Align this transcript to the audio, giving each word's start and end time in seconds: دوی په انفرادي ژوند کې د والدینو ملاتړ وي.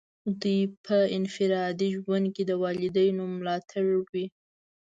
دوی 0.41 0.61
په 0.85 0.97
انفرادي 1.17 1.87
ژوند 1.97 2.25
کې 2.35 2.43
د 2.45 2.51
والدینو 2.63 3.23
ملاتړ 3.37 3.85
وي. 4.11 4.25